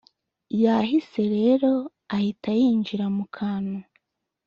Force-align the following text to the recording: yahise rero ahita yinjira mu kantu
yahise 0.63 1.21
rero 1.35 1.71
ahita 2.15 2.49
yinjira 2.59 3.05
mu 3.15 3.25
kantu 3.35 3.77